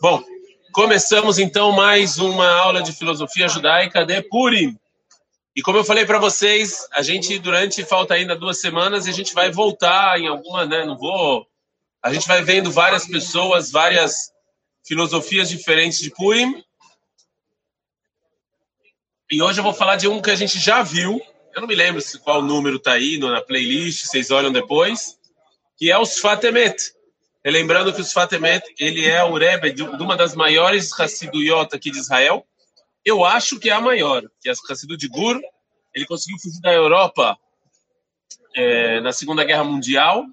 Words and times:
Bom, 0.00 0.24
começamos 0.72 1.38
então 1.38 1.72
mais 1.72 2.16
uma 2.16 2.48
aula 2.48 2.82
de 2.82 2.90
filosofia 2.90 3.46
judaica 3.48 4.02
de 4.02 4.22
Purim. 4.22 4.74
E 5.54 5.60
como 5.60 5.76
eu 5.76 5.84
falei 5.84 6.06
para 6.06 6.18
vocês, 6.18 6.88
a 6.92 7.02
gente 7.02 7.38
durante 7.38 7.84
falta 7.84 8.14
ainda 8.14 8.34
duas 8.34 8.62
semanas 8.62 9.06
e 9.06 9.10
a 9.10 9.12
gente 9.12 9.34
vai 9.34 9.50
voltar 9.50 10.18
em 10.18 10.26
alguma, 10.26 10.64
né? 10.64 10.86
Não 10.86 10.96
vou. 10.96 11.46
A 12.02 12.10
gente 12.14 12.26
vai 12.26 12.42
vendo 12.42 12.70
várias 12.70 13.06
pessoas, 13.06 13.70
várias 13.70 14.32
filosofias 14.86 15.50
diferentes 15.50 15.98
de 15.98 16.08
Purim. 16.08 16.64
E 19.30 19.42
hoje 19.42 19.60
eu 19.60 19.64
vou 19.64 19.74
falar 19.74 19.96
de 19.96 20.08
um 20.08 20.22
que 20.22 20.30
a 20.30 20.36
gente 20.36 20.58
já 20.58 20.82
viu. 20.82 21.20
Eu 21.54 21.60
não 21.60 21.68
me 21.68 21.74
lembro 21.74 22.02
qual 22.24 22.40
número 22.40 22.76
está 22.76 22.92
aí 22.92 23.18
na 23.18 23.42
playlist, 23.42 24.06
vocês 24.06 24.30
olham 24.30 24.50
depois. 24.50 25.18
Que 25.76 25.90
é 25.90 25.98
os 25.98 26.18
Fatemet. 26.18 26.94
Lembrando 27.44 27.92
que 27.92 28.00
os 28.00 28.12
Fatemet, 28.12 28.62
ele 28.78 29.06
é 29.06 29.24
o 29.24 29.36
Rebbe 29.36 29.72
de 29.72 29.82
uma 29.82 30.16
das 30.16 30.34
maiores 30.34 30.92
Hassiduyot 30.98 31.74
aqui 31.74 31.90
de 31.90 31.98
Israel. 31.98 32.46
Eu 33.04 33.24
acho 33.24 33.58
que 33.58 33.70
é 33.70 33.72
a 33.72 33.80
maior, 33.80 34.22
que 34.40 34.48
é 34.48 34.52
a 34.52 34.72
Hassidu 34.72 34.96
de 34.96 35.08
Gur. 35.08 35.40
Ele 35.94 36.04
conseguiu 36.04 36.38
fugir 36.38 36.60
da 36.60 36.72
Europa 36.72 37.38
é, 38.54 39.00
na 39.00 39.12
Segunda 39.12 39.42
Guerra 39.42 39.64
Mundial. 39.64 40.24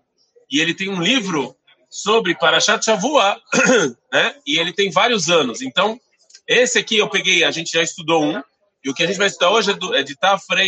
E 0.52 0.60
ele 0.60 0.74
tem 0.74 0.90
um 0.90 1.02
livro 1.02 1.56
sobre 1.90 2.36
Parashat 2.36 2.84
Shavua, 2.84 3.42
né? 4.12 4.36
E 4.46 4.60
ele 4.60 4.74
tem 4.74 4.92
vários 4.92 5.30
anos. 5.30 5.62
Então, 5.62 6.00
esse 6.46 6.78
aqui 6.78 6.98
eu 6.98 7.10
peguei, 7.10 7.44
a 7.44 7.52
gente 7.52 7.72
já 7.72 7.82
estudou 7.82 8.24
um. 8.24 8.42
E 8.84 8.90
o 8.90 8.94
que 8.94 9.04
a 9.04 9.08
gente 9.08 9.18
vai 9.18 9.28
estudar 9.28 9.52
hoje 9.52 9.72
é, 9.72 9.74
do, 9.74 9.96
é 9.96 10.04
de 10.04 10.16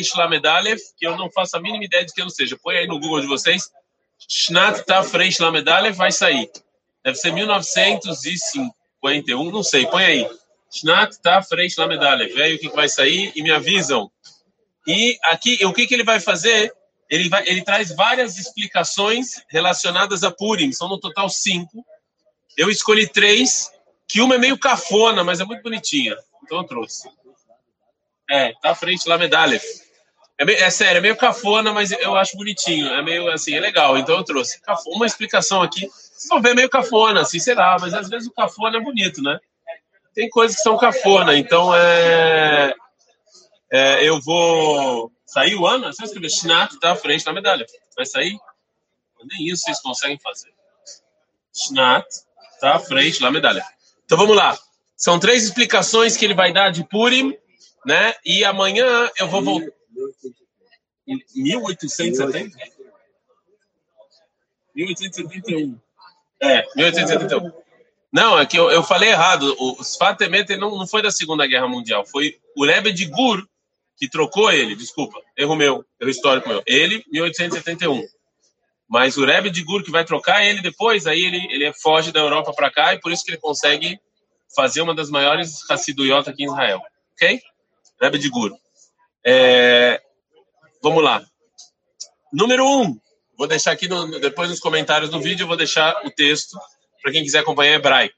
Shlamedalev, 0.03 0.79
que 0.97 1.05
eu 1.05 1.17
não 1.17 1.29
faço 1.29 1.57
a 1.57 1.61
mínima 1.61 1.83
ideia 1.83 2.05
de 2.05 2.13
que 2.13 2.21
não 2.21 2.29
seja. 2.29 2.57
Põe 2.61 2.77
aí 2.77 2.87
no 2.87 2.99
Google 2.99 3.21
de 3.21 3.27
vocês. 3.27 3.69
Shnat 4.27 4.83
Tafrei 4.85 5.31
Shlamedalev 5.31 5.95
vai 5.95 6.11
sair. 6.11 6.51
Deve 7.03 7.17
ser 7.17 7.31
1951, 7.31 9.51
não 9.51 9.63
sei. 9.63 9.87
Põe 9.87 10.03
aí. 10.03 10.29
Shnat 10.71 11.17
Tafrei 11.21 11.69
Shlamedalev. 11.69 12.33
Vê 12.33 12.43
aí 12.43 12.55
o 12.55 12.59
que 12.59 12.69
vai 12.69 12.89
sair 12.89 13.31
e 13.35 13.41
me 13.41 13.51
avisam. 13.51 14.11
E 14.85 15.17
aqui, 15.25 15.65
o 15.65 15.73
que, 15.73 15.87
que 15.87 15.93
ele 15.93 16.03
vai 16.03 16.19
fazer? 16.19 16.73
Ele, 17.09 17.29
vai, 17.29 17.47
ele 17.47 17.63
traz 17.63 17.95
várias 17.95 18.37
explicações 18.37 19.43
relacionadas 19.49 20.23
a 20.23 20.31
Purim. 20.31 20.71
São 20.71 20.87
no 20.87 20.99
total 20.99 21.29
cinco. 21.29 21.85
Eu 22.57 22.69
escolhi 22.69 23.07
três, 23.07 23.71
que 24.07 24.21
uma 24.21 24.35
é 24.35 24.37
meio 24.37 24.57
cafona, 24.57 25.23
mas 25.23 25.39
é 25.39 25.45
muito 25.45 25.63
bonitinha. 25.63 26.15
Então 26.43 26.59
eu 26.59 26.63
trouxe. 26.65 27.09
É, 28.29 28.53
tá 28.61 28.71
à 28.71 28.75
frente 28.75 29.07
lá, 29.07 29.17
medalha. 29.17 29.59
É, 30.39 30.45
meio, 30.45 30.57
é, 30.57 30.69
sério, 30.69 30.99
é 30.99 31.01
meio 31.01 31.17
cafona, 31.17 31.73
mas 31.73 31.91
eu 31.91 32.15
acho 32.15 32.37
bonitinho. 32.37 32.87
É 32.87 33.01
meio 33.01 33.29
assim, 33.29 33.55
é 33.55 33.59
legal. 33.59 33.97
Então 33.97 34.15
eu 34.15 34.23
trouxe 34.23 34.59
uma 34.87 35.05
explicação 35.05 35.61
aqui. 35.61 35.87
Vocês 35.87 36.29
vão 36.29 36.41
ver 36.41 36.55
meio 36.55 36.69
cafona, 36.69 37.21
assim, 37.21 37.39
sei 37.39 37.55
lá, 37.55 37.77
mas 37.79 37.93
às 37.93 38.09
vezes 38.09 38.27
o 38.27 38.33
cafona 38.33 38.77
é 38.77 38.81
bonito, 38.81 39.21
né? 39.21 39.37
Tem 40.13 40.29
coisas 40.29 40.57
que 40.57 40.63
são 40.63 40.77
cafona, 40.77 41.37
então 41.37 41.75
é. 41.75 42.73
é 43.71 44.03
eu 44.07 44.19
vou. 44.21 45.11
Sair 45.25 45.53
o 45.55 45.67
ano? 45.67 45.87
É 45.87 45.91
só 45.91 46.05
escrever 46.05 46.31
tá 46.81 46.91
à 46.91 46.95
frente 46.95 47.23
da 47.23 47.31
medalha. 47.31 47.63
Vai 47.95 48.03
sair? 48.03 48.35
Nem 49.23 49.47
isso 49.47 49.61
vocês 49.63 49.79
conseguem 49.79 50.17
fazer. 50.17 50.51
Shnat, 51.53 52.03
tá 52.59 52.77
à 52.77 52.79
frente 52.79 53.21
da 53.21 53.29
medalha. 53.29 53.63
Então 54.05 54.17
vamos 54.17 54.35
lá. 54.35 54.57
São 54.97 55.19
três 55.19 55.43
explicações 55.43 56.17
que 56.17 56.25
ele 56.25 56.33
vai 56.33 56.51
dar 56.51 56.71
de 56.71 56.83
Purim 56.83 57.37
né? 57.85 58.13
E 58.25 58.43
amanhã 58.43 59.09
eu 59.17 59.27
vou 59.27 59.41
voltar. 59.41 59.78
1870? 61.35 62.57
1871. 64.75 65.79
É, 66.41 66.65
1871. 66.75 67.51
Não, 68.11 68.39
é 68.39 68.45
que 68.45 68.57
eu, 68.57 68.71
eu 68.71 68.83
falei 68.83 69.09
errado. 69.09 69.55
O 69.59 69.83
Sfatemet 69.83 70.55
não, 70.57 70.77
não 70.77 70.87
foi 70.87 71.01
da 71.01 71.11
Segunda 71.11 71.45
Guerra 71.45 71.67
Mundial. 71.67 72.05
Foi 72.05 72.39
o 72.55 72.65
Rebbe 72.65 72.91
de 72.91 73.05
Gur 73.05 73.47
que 73.97 74.09
trocou 74.09 74.51
ele. 74.51 74.75
Desculpa, 74.75 75.19
erro 75.37 75.55
meu, 75.55 75.85
erro 75.99 76.09
histórico 76.09 76.47
meu. 76.47 76.63
Ele, 76.65 77.03
1871. 77.11 78.07
Mas 78.87 79.17
o 79.17 79.25
Rebbe 79.25 79.51
de 79.51 79.63
Gur 79.63 79.83
que 79.83 79.91
vai 79.91 80.03
trocar 80.03 80.43
ele 80.43 80.61
depois, 80.61 81.05
aí 81.05 81.23
ele, 81.23 81.47
ele 81.51 81.71
foge 81.73 82.11
da 82.11 82.21
Europa 82.21 82.53
para 82.53 82.71
cá 82.71 82.93
e 82.93 82.99
por 82.99 83.11
isso 83.11 83.23
que 83.23 83.31
ele 83.31 83.37
consegue 83.37 83.99
fazer 84.55 84.81
uma 84.81 84.95
das 84.95 85.11
maiores 85.11 85.69
Hassiduyot 85.69 86.27
aqui 86.27 86.43
em 86.43 86.47
Israel. 86.47 86.81
Ok? 87.13 87.39
Rebbe 88.01 88.17
de 88.17 88.29
Gur. 88.29 88.51
É, 89.23 90.01
vamos 90.81 91.03
lá. 91.03 91.23
Número 92.31 92.65
um. 92.65 92.99
Vou 93.37 93.47
deixar 93.47 93.71
aqui 93.71 93.87
no, 93.87 94.19
depois 94.19 94.49
nos 94.49 94.59
comentários 94.59 95.09
do 95.09 95.21
vídeo, 95.21 95.47
vou 95.47 95.55
deixar 95.55 96.05
o 96.05 96.11
texto 96.11 96.59
para 97.01 97.11
quem 97.11 97.23
quiser 97.23 97.39
acompanhar 97.39 97.75
hebraico. 97.75 98.15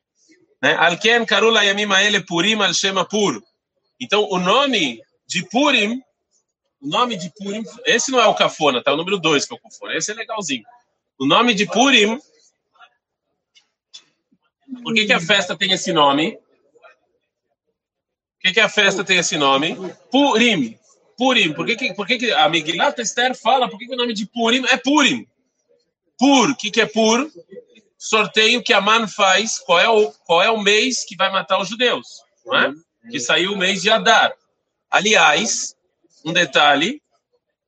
Né? 0.61 0.75
Alken 0.75 1.25
purim 2.27 2.57
al 2.61 3.05
pur. 3.07 3.41
Então, 3.99 4.27
o 4.31 4.39
nome 4.39 5.01
de 5.27 5.47
Purim, 5.47 6.01
o 6.81 6.87
nome 6.87 7.15
de 7.15 7.31
Purim, 7.37 7.63
esse 7.85 8.11
não 8.11 8.19
é 8.19 8.25
o 8.25 8.35
cafona, 8.35 8.83
tá? 8.83 8.91
O 8.91 8.97
número 8.97 9.17
dois 9.17 9.45
que 9.45 9.53
é 9.53 9.55
o 9.55 9.59
cafona. 9.59 9.95
Esse 9.95 10.11
é 10.11 10.15
legalzinho. 10.15 10.63
O 11.19 11.25
nome 11.25 11.53
de 11.53 11.67
Purim, 11.67 12.19
por 14.83 14.93
que, 14.93 15.05
que 15.05 15.13
a 15.13 15.19
festa 15.19 15.55
tem 15.55 15.71
esse 15.71 15.93
nome? 15.93 16.31
Por 16.33 16.41
que, 18.41 18.53
que 18.53 18.59
a 18.59 18.69
festa 18.69 19.03
tem 19.03 19.19
esse 19.19 19.37
nome? 19.37 19.77
Purim. 20.11 20.77
Purim. 21.21 21.53
Por 21.53 21.67
que, 21.67 21.75
que, 21.75 21.93
por 21.93 22.07
que, 22.07 22.17
que 22.17 22.31
a 22.31 22.49
Megillat 22.49 22.97
Esther 22.97 23.35
fala? 23.35 23.69
Por 23.69 23.77
que, 23.77 23.85
que 23.85 23.93
o 23.93 23.95
nome 23.95 24.11
de 24.11 24.25
Purim 24.25 24.65
é 24.65 24.75
Purim? 24.75 25.27
Pur. 26.17 26.49
O 26.49 26.55
que, 26.55 26.71
que 26.71 26.81
é 26.81 26.87
Pur? 26.87 27.29
Sorteio 27.95 28.63
que 28.63 28.73
a 28.73 28.81
Man 28.81 29.07
faz. 29.07 29.59
Qual 29.59 29.79
é, 29.79 29.87
o, 29.87 30.11
qual 30.25 30.41
é 30.41 30.49
o 30.49 30.59
mês 30.59 31.05
que 31.05 31.15
vai 31.15 31.31
matar 31.31 31.61
os 31.61 31.69
judeus? 31.69 32.07
Não 32.43 32.57
é? 32.57 32.73
Que 33.11 33.19
saiu 33.19 33.53
o 33.53 33.57
mês 33.57 33.83
de 33.83 33.91
Adar. 33.91 34.33
Aliás, 34.89 35.75
um 36.25 36.33
detalhe: 36.33 36.99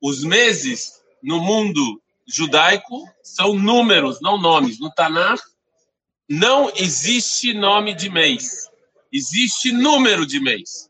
os 0.02 0.24
meses 0.24 1.03
no 1.22 1.40
mundo 1.40 2.02
judaico 2.28 3.08
são 3.22 3.53
números, 3.53 4.19
não 4.19 4.42
nomes. 4.42 4.80
No 4.80 4.90
Tanakh 4.90 5.44
não 6.28 6.72
existe 6.75 7.53
nome 7.53 7.94
de 7.94 8.09
mês. 8.09 8.68
Existe 9.12 9.72
número 9.72 10.25
de 10.25 10.40
mês. 10.40 10.90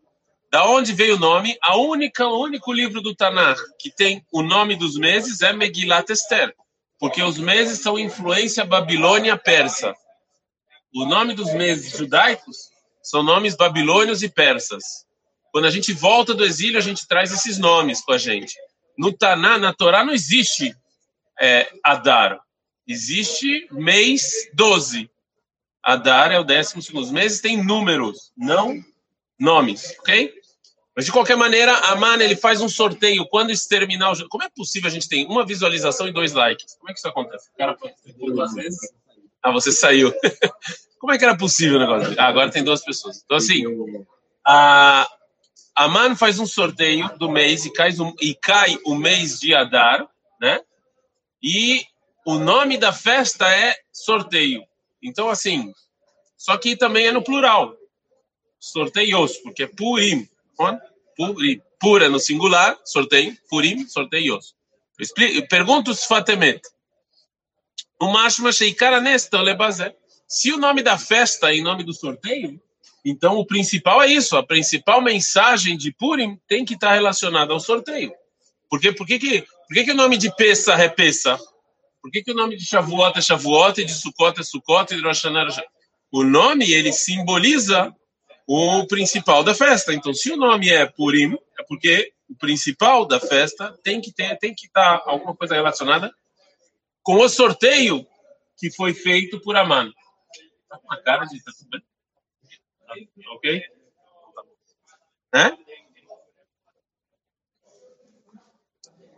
Da 0.53 0.67
onde 0.67 0.93
veio 0.93 1.15
o 1.15 1.19
nome? 1.19 1.57
A 1.63 1.77
única, 1.77 2.27
o 2.27 2.43
único 2.43 2.71
livro 2.71 3.01
do 3.01 3.15
Tanakh 3.15 3.59
que 3.79 3.89
tem 3.89 4.23
o 4.31 4.43
nome 4.43 4.75
dos 4.75 4.95
meses 4.95 5.41
é 5.41 5.51
Megillat 5.51 6.07
Esther, 6.11 6.53
porque 6.99 7.23
os 7.23 7.39
meses 7.39 7.79
são 7.79 7.97
influência 7.97 8.63
babilônia 8.63 9.35
persa. 9.35 9.95
O 10.93 11.07
nome 11.07 11.33
dos 11.33 11.51
meses 11.55 11.97
judaicos 11.97 12.69
são 13.01 13.23
nomes 13.23 13.55
babilônios 13.55 14.21
e 14.21 14.29
persas. 14.29 14.83
Quando 15.51 15.65
a 15.65 15.71
gente 15.71 15.91
volta 15.91 16.35
do 16.35 16.45
exílio, 16.45 16.77
a 16.77 16.83
gente 16.83 17.07
traz 17.07 17.31
esses 17.31 17.57
nomes 17.57 18.01
com 18.01 18.11
a 18.11 18.19
gente. 18.19 18.53
No 18.95 19.11
Taná, 19.11 19.57
na 19.57 19.73
Torá, 19.73 20.05
não 20.05 20.13
existe 20.13 20.71
é, 21.41 21.67
Adar. 21.83 22.39
Existe 22.87 23.67
mês 23.71 24.47
12. 24.53 25.09
Adar 25.81 26.31
é 26.31 26.39
o 26.39 26.43
décimo 26.43 26.79
segundo. 26.79 27.05
Os 27.05 27.11
meses 27.11 27.41
têm 27.41 27.57
números, 27.63 28.31
não 28.37 28.79
nomes, 29.39 29.95
ok? 29.99 30.42
Mas 30.95 31.05
de 31.05 31.11
qualquer 31.11 31.35
maneira, 31.35 31.75
a 31.75 31.95
Mana 31.95 32.23
ele 32.23 32.35
faz 32.35 32.61
um 32.61 32.69
sorteio 32.69 33.25
quando 33.27 33.51
exterminar 33.51 34.11
o 34.11 34.29
Como 34.29 34.43
é 34.43 34.49
possível 34.49 34.87
a 34.87 34.91
gente 34.91 35.09
ter 35.09 35.25
uma 35.25 35.45
visualização 35.45 36.07
e 36.07 36.11
dois 36.11 36.33
likes? 36.33 36.75
Como 36.75 36.89
é 36.89 36.93
que 36.93 36.99
isso 36.99 37.07
acontece? 37.07 37.49
O 37.49 37.57
cara 37.57 37.77
duas 38.17 38.53
vezes? 38.53 38.93
Ah, 39.41 39.51
você 39.51 39.71
saiu. 39.71 40.13
Como 40.99 41.11
é 41.11 41.17
que 41.17 41.25
era 41.25 41.35
possível 41.35 41.77
o 41.77 41.79
negócio? 41.79 42.15
Ah, 42.17 42.27
agora 42.27 42.49
tem 42.49 42.63
duas 42.63 42.81
pessoas. 42.81 43.21
Então, 43.25 43.35
assim, 43.35 43.63
a, 44.45 45.09
a 45.75 45.87
Man 45.89 46.15
faz 46.15 46.39
um 46.39 46.45
sorteio 46.45 47.09
do 47.17 47.29
mês 47.29 47.65
e 47.65 47.73
cai, 47.73 47.91
e 48.21 48.35
cai 48.35 48.77
o 48.85 48.95
mês 48.95 49.39
de 49.39 49.53
Adar, 49.53 50.07
né? 50.39 50.61
E 51.41 51.85
o 52.25 52.35
nome 52.35 52.77
da 52.77 52.93
festa 52.93 53.49
é 53.49 53.75
sorteio. 53.91 54.63
Então, 55.01 55.27
assim, 55.27 55.73
só 56.37 56.57
que 56.57 56.77
também 56.77 57.07
é 57.07 57.11
no 57.11 57.23
plural. 57.23 57.75
Sorteios, 58.57 59.37
porque 59.39 59.63
é 59.63 59.67
purim. 59.67 60.25
Pura 61.79 62.09
no 62.09 62.19
singular, 62.19 62.77
sorteio. 62.85 63.35
Purim, 63.49 63.87
sorteios. 63.87 64.55
Pergunta 65.49 65.91
os 65.91 66.05
Fatemet. 66.05 66.61
O 67.99 68.07
mashma 68.07 68.51
sheikara 68.51 68.99
nesta 68.99 69.41
lebazé. 69.41 69.95
Se 70.27 70.51
o 70.51 70.57
nome 70.57 70.81
da 70.81 70.97
festa 70.97 71.51
é 71.51 71.55
em 71.55 71.61
nome 71.61 71.83
do 71.83 71.93
sorteio, 71.93 72.59
então 73.05 73.37
o 73.37 73.45
principal 73.45 74.01
é 74.01 74.07
isso. 74.07 74.35
A 74.37 74.45
principal 74.45 75.01
mensagem 75.01 75.77
de 75.77 75.91
Purim 75.91 76.39
tem 76.47 76.63
que 76.63 76.73
estar 76.73 76.93
relacionada 76.93 77.53
ao 77.53 77.59
sorteio. 77.59 78.13
Porque, 78.69 78.91
por 78.91 79.05
que, 79.05 79.19
que, 79.19 79.41
por 79.41 79.73
que, 79.73 79.83
que 79.83 79.91
o 79.91 79.95
nome 79.95 80.17
de 80.17 80.33
Pessa 80.35 80.73
é 80.73 80.89
Pessa? 80.89 81.37
Por 82.01 82.11
que, 82.11 82.23
que 82.23 82.31
o 82.31 82.35
nome 82.35 82.57
de 82.57 82.65
Shavuot 82.65 83.17
é 83.17 83.21
Shavuot 83.21 83.79
e 83.79 83.85
de 83.85 83.93
Sukkot 83.93 84.39
é 84.39 84.43
Sukkot 84.43 84.93
e 84.93 84.97
de 84.97 85.03
Rosh 85.03 85.23
Hashanah 85.23 85.61
é 85.61 85.65
O 86.11 86.23
nome, 86.23 86.71
ele 86.71 86.91
simboliza 86.91 87.93
o 88.47 88.85
principal 88.87 89.43
da 89.43 89.53
festa. 89.53 89.93
Então, 89.93 90.13
se 90.13 90.31
o 90.31 90.37
nome 90.37 90.69
é 90.69 90.85
Purim, 90.85 91.33
é 91.59 91.63
porque 91.67 92.13
o 92.29 92.35
principal 92.35 93.05
da 93.05 93.19
festa 93.19 93.77
tem 93.83 94.01
que 94.01 94.11
ter, 94.11 94.37
tem 94.37 94.53
que 94.53 94.65
estar 94.67 95.01
alguma 95.05 95.35
coisa 95.35 95.55
relacionada 95.55 96.13
com 97.01 97.15
o 97.15 97.29
sorteio 97.29 98.05
que 98.57 98.71
foi 98.71 98.93
feito 98.93 99.39
por 99.41 99.55
Aman. 99.55 99.91
Tá 100.69 100.77
com 100.77 100.87
uma 100.87 101.01
cara 101.01 101.25
de... 101.25 101.43
Tá 101.43 101.51
tudo 101.57 101.69
bem? 101.69 101.83
ok? 103.35 103.61
Né? 105.33 105.57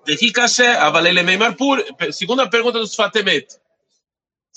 Daqui 0.08 0.32
caché, 0.32 0.68
avalele 0.76 1.24
meimar 1.24 1.56
pur. 1.56 1.84
Segunda 2.12 2.50
pergunta 2.50 2.80
dos 2.80 2.96
Fatemet. 2.96 3.48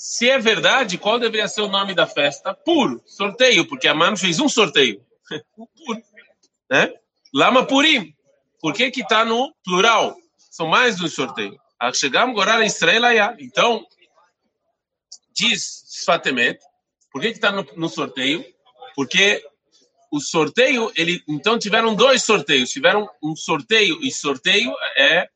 Se 0.01 0.29
é 0.29 0.39
verdade, 0.39 0.97
qual 0.97 1.19
deveria 1.19 1.45
ser 1.49 1.59
o 1.59 1.67
nome 1.67 1.93
da 1.93 2.07
festa? 2.07 2.53
Pur, 2.53 3.03
sorteio, 3.05 3.67
porque 3.67 3.85
a 3.85 3.93
mano 3.93 4.15
fez 4.15 4.39
um 4.39 4.47
sorteio. 4.47 5.05
Pur, 5.53 6.01
né? 6.71 6.93
Lama 7.33 7.67
purim. 7.67 8.15
Por 8.61 8.73
que 8.73 8.91
que 8.91 9.01
está 9.01 9.25
no 9.25 9.53
plural? 9.61 10.15
São 10.37 10.67
mais 10.67 10.95
de 10.95 11.03
um 11.03 11.09
sorteio. 11.09 11.59
Chegamos 11.93 12.31
agora 12.31 12.63
em 12.63 12.67
Israel, 12.67 13.35
então, 13.39 13.85
diz 15.33 15.83
Fatemet, 16.05 16.57
por 17.11 17.19
que 17.19 17.31
que 17.31 17.35
está 17.37 17.51
no, 17.51 17.67
no 17.75 17.89
sorteio? 17.89 18.45
Porque 18.95 19.43
o 20.09 20.21
sorteio, 20.21 20.89
ele, 20.95 21.21
então 21.27 21.59
tiveram 21.59 21.93
dois 21.93 22.23
sorteios. 22.23 22.69
Tiveram 22.69 23.05
um 23.21 23.35
sorteio, 23.35 23.99
e 24.01 24.09
sorteio 24.13 24.73
é 24.95 25.27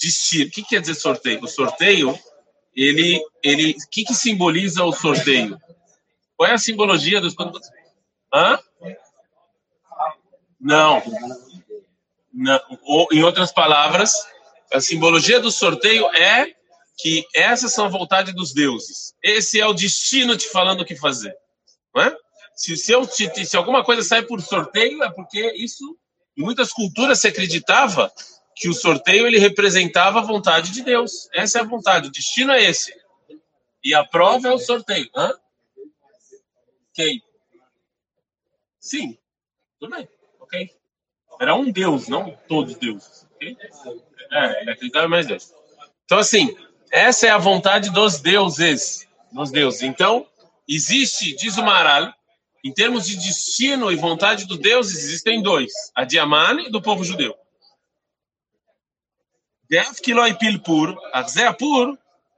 destino. 0.00 0.46
O 0.46 0.50
que 0.50 0.62
quer 0.62 0.80
dizer 0.80 0.94
sorteio? 0.94 1.44
O 1.44 1.46
sorteio, 1.46 2.18
ele, 2.74 3.22
ele, 3.42 3.72
o 3.72 3.90
que, 3.90 4.04
que 4.04 4.14
simboliza 4.14 4.84
o 4.84 4.92
sorteio? 4.92 5.58
Qual 6.36 6.48
é 6.48 6.54
a 6.54 6.58
simbologia 6.58 7.20
dos 7.20 7.34
Hã? 8.34 8.58
Não. 10.60 11.02
Não. 12.32 12.60
Ou, 12.82 13.08
em 13.12 13.22
outras 13.22 13.52
palavras, 13.52 14.12
a 14.72 14.80
simbologia 14.80 15.38
do 15.38 15.50
sorteio 15.50 16.06
é 16.14 16.54
que 16.98 17.26
essas 17.34 17.72
são 17.72 17.84
a 17.84 17.88
vontade 17.88 18.32
dos 18.32 18.54
deuses. 18.54 19.14
Esse 19.22 19.60
é 19.60 19.66
o 19.66 19.72
destino 19.72 20.36
te 20.36 20.48
falando 20.48 20.80
o 20.80 20.84
que 20.84 20.96
fazer. 20.96 21.34
Não 21.94 22.02
é? 22.02 22.16
Se, 22.54 22.76
se, 22.76 22.92
eu, 22.92 23.04
se, 23.04 23.28
se 23.44 23.56
alguma 23.56 23.84
coisa 23.84 24.02
sai 24.02 24.22
por 24.22 24.40
sorteio, 24.40 25.02
é 25.02 25.10
porque 25.10 25.52
isso, 25.56 25.96
em 26.36 26.42
muitas 26.42 26.72
culturas, 26.72 27.20
se 27.20 27.28
acreditava 27.28 28.12
que 28.54 28.68
o 28.68 28.74
sorteio 28.74 29.26
ele 29.26 29.38
representava 29.38 30.20
a 30.20 30.22
vontade 30.22 30.70
de 30.72 30.82
Deus. 30.82 31.28
Essa 31.32 31.58
é 31.58 31.60
a 31.62 31.66
vontade, 31.66 32.08
o 32.08 32.12
destino 32.12 32.52
é 32.52 32.62
esse. 32.62 32.94
E 33.84 33.94
a 33.94 34.04
prova 34.04 34.48
é 34.48 34.52
o 34.52 34.58
sorteio. 34.58 35.08
Hã? 35.16 35.32
Ok. 36.90 37.22
Sim, 38.78 39.18
tudo 39.80 39.96
bem. 39.96 40.08
Ok. 40.40 40.70
Era 41.40 41.54
um 41.54 41.70
Deus, 41.70 42.08
não 42.08 42.36
todos 42.46 42.76
deuses. 42.76 43.26
Okay? 43.36 43.56
É, 44.30 44.62
ele 44.62 45.08
mais 45.08 45.26
Deus. 45.26 45.52
Então, 46.04 46.18
assim, 46.18 46.56
essa 46.90 47.26
é 47.26 47.30
a 47.30 47.38
vontade 47.38 47.90
dos 47.90 48.20
deuses. 48.20 49.08
Dos 49.32 49.50
deuses. 49.50 49.82
Então, 49.82 50.26
existe, 50.68 51.34
diz 51.34 51.56
o 51.56 51.62
Maral, 51.62 52.12
em 52.64 52.72
termos 52.72 53.06
de 53.06 53.16
destino 53.16 53.90
e 53.90 53.96
vontade 53.96 54.46
dos 54.46 54.58
deuses, 54.58 55.02
existem 55.02 55.42
dois: 55.42 55.72
a 55.94 56.04
de 56.04 56.18
e 56.18 56.70
do 56.70 56.80
povo 56.80 57.02
judeu. 57.02 57.36
ואף 59.71 59.99
כי 59.99 60.13
לא 60.13 60.27
הפיל 60.27 60.57
פור, 60.65 60.87
אך 61.13 61.27
זה 61.27 61.49
הפור 61.49 61.85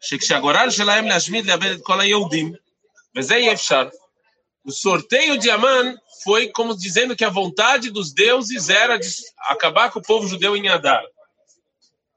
שכשהגורל 0.01 0.69
שלהם 0.69 1.05
להשמיד, 1.05 1.45
לאבד 1.45 1.71
את 1.71 1.79
כל 1.83 2.01
היהודים, 2.01 2.53
וזה 3.15 3.35
אי 3.35 3.53
אפשר. 3.53 3.87
O 4.67 4.71
sorteio 4.71 5.37
de 5.37 5.49
Aman 5.49 5.97
foi 6.23 6.49
como 6.49 6.77
dizendo 6.77 7.15
que 7.15 7.23
a 7.23 7.29
vontade 7.29 7.89
dos 7.89 8.13
deuses 8.13 8.69
era 8.69 8.97
de 8.97 9.09
acabar 9.47 9.89
com 9.89 9.99
o 9.99 10.03
povo 10.03 10.27
judeu 10.27 10.55
em 10.55 10.67
Adar. 10.67 11.03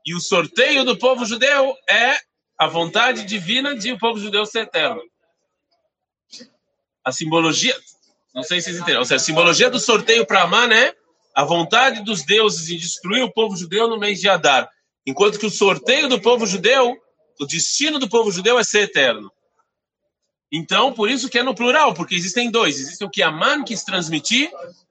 E 0.04 0.14
o 0.14 0.20
sorteio 0.20 0.84
do 0.84 0.98
povo 0.98 1.24
judeu 1.24 1.74
é 1.88 2.18
a 2.58 2.66
vontade 2.66 3.24
divina 3.24 3.74
de 3.74 3.92
o 3.92 3.98
povo 3.98 4.18
judeu 4.18 4.44
ser 4.44 4.62
eterno. 4.62 5.00
A 7.04 7.10
simbologia, 7.10 7.76
não 8.34 8.42
sei 8.42 8.60
se 8.60 8.66
vocês 8.66 8.76
entenderam, 8.76 9.00
ou 9.00 9.04
seja, 9.04 9.16
a 9.16 9.24
simbologia 9.24 9.70
do 9.70 9.80
sorteio 9.80 10.26
para 10.26 10.42
Aman 10.42 10.74
é 10.74 10.94
a 11.34 11.44
vontade 11.44 12.04
dos 12.04 12.24
deuses 12.24 12.68
em 12.68 12.76
destruir 12.76 13.22
o 13.22 13.32
povo 13.32 13.56
judeu 13.56 13.88
no 13.88 13.98
mês 13.98 14.20
de 14.20 14.28
Adar. 14.28 14.68
Enquanto 15.06 15.38
que 15.38 15.46
o 15.46 15.50
sorteio 15.50 16.08
do 16.08 16.20
povo 16.20 16.46
judeu, 16.46 16.96
o 17.40 17.46
destino 17.46 17.98
do 17.98 18.08
povo 18.08 18.30
judeu 18.30 18.58
é 18.58 18.64
ser 18.64 18.82
eterno. 18.82 19.32
Então, 20.52 20.92
por 20.92 21.10
isso 21.10 21.28
que 21.28 21.38
é 21.38 21.42
no 21.42 21.54
plural, 21.54 21.94
porque 21.94 22.14
existem 22.14 22.50
dois. 22.50 22.78
Existe 22.78 23.04
o 23.04 23.10
que 23.10 23.22
Aman 23.22 23.64
quis 23.64 23.82
transmitir 23.82 24.50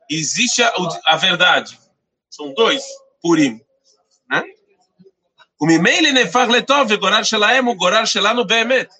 e 0.09 0.15
existe 0.15 0.63
a, 0.63 0.73
a 1.05 1.15
verdade. 1.17 1.79
São 2.29 2.53
dois, 2.53 2.83
Purim. 3.21 3.61
Né? 4.29 4.43
וממילא 5.61 6.11
נהפך 6.11 6.47
לטוב 6.57 6.87
וגורל 6.89 7.23
שלהם 7.23 7.65
הוא 7.65 7.75
גורל 7.75 8.05
שלנו 8.05 8.45
באמת. 8.45 8.93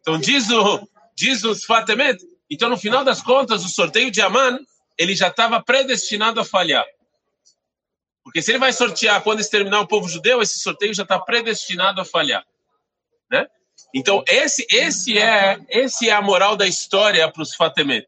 Então 0.00 0.18
diz 0.18 0.50
o, 0.50 0.88
diz 1.14 1.44
o 1.44 1.54
Sfat 1.54 1.88
então 2.48 2.70
no 2.70 2.78
final 2.78 3.04
das 3.04 3.20
contas 3.20 3.64
o 3.64 3.68
sorteio 3.68 4.10
de 4.10 4.22
Aman, 4.22 4.58
ele 4.96 5.14
já 5.14 5.28
estava 5.28 5.60
predestinado 5.62 6.40
a 6.40 6.44
falhar. 6.44 6.84
Porque 8.23 8.41
se 8.41 8.51
ele 8.51 8.59
vai 8.59 8.71
sortear 8.71 9.21
quando 9.23 9.39
exterminar 9.39 9.81
o 9.81 9.87
povo 9.87 10.07
judeu, 10.07 10.41
esse 10.41 10.59
sorteio 10.59 10.93
já 10.93 11.03
está 11.03 11.19
predestinado 11.19 12.01
a 12.01 12.05
falhar, 12.05 12.45
né? 13.29 13.47
Então 13.93 14.23
esse 14.27 14.65
esse 14.69 15.17
é 15.17 15.59
esse 15.69 16.09
é 16.09 16.13
a 16.13 16.21
moral 16.21 16.55
da 16.55 16.67
história 16.67 17.29
para 17.31 17.41
os 17.41 17.55
Fatemet. 17.55 18.07